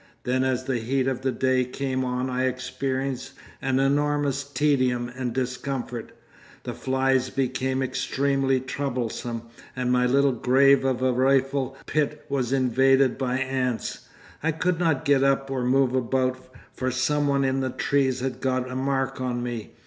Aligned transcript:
Then 0.23 0.43
as 0.43 0.63
the 0.63 0.79
heat 0.79 1.07
of 1.07 1.21
the 1.21 1.31
day 1.31 1.63
came 1.63 2.03
on 2.03 2.27
I 2.27 2.45
experienced 2.47 3.33
an 3.61 3.79
enormous 3.79 4.43
tedium 4.43 5.09
and 5.09 5.31
discomfort. 5.31 6.11
The 6.63 6.73
flies 6.73 7.29
became 7.29 7.83
extremely 7.83 8.59
troublesome, 8.61 9.43
and 9.75 9.91
my 9.91 10.07
little 10.07 10.31
grave 10.31 10.85
of 10.85 11.03
a 11.03 11.13
rifle 11.13 11.77
pit 11.85 12.25
was 12.29 12.51
invaded 12.51 13.15
by 13.19 13.37
ants. 13.37 14.09
I 14.41 14.53
could 14.53 14.79
not 14.79 15.05
get 15.05 15.21
up 15.23 15.51
or 15.51 15.63
move 15.63 15.93
about, 15.93 16.49
for 16.73 16.89
some 16.89 17.27
one 17.27 17.43
in 17.43 17.59
the 17.59 17.69
trees 17.69 18.21
had 18.21 18.41
got 18.41 18.71
a 18.71 18.75
mark 18.75 19.21
on 19.21 19.43
me. 19.43 19.75